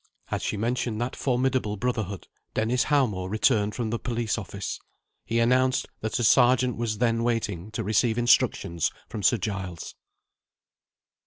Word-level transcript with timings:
As 0.31 0.41
she 0.41 0.57
mentioned 0.57 0.99
that 0.99 1.15
formidable 1.15 1.77
brotherhood, 1.77 2.27
Dennis 2.55 2.85
Howmore 2.85 3.29
returned 3.29 3.75
from 3.75 3.91
the 3.91 3.99
police 3.99 4.35
office. 4.35 4.79
He 5.25 5.37
announced 5.37 5.85
that 5.99 6.17
a 6.17 6.23
Sergeant 6.23 6.75
was 6.75 6.97
then 6.97 7.21
waiting 7.23 7.69
to 7.73 7.83
receive 7.83 8.17
instructions 8.17 8.89
from 9.09 9.21
Sir 9.21 9.37
Giles. 9.37 9.93